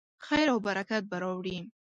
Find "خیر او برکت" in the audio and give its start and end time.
0.25-1.03